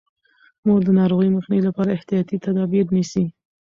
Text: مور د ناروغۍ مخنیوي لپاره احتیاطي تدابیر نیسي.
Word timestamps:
مور 0.65 0.81
د 0.85 0.89
ناروغۍ 0.99 1.29
مخنیوي 1.37 1.65
لپاره 1.67 1.89
احتیاطي 1.97 2.35
تدابیر 2.45 2.85
نیسي. 2.95 3.25